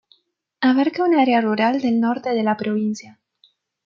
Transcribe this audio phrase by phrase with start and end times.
[0.61, 3.19] Abarca un área rural del norte de la provincia.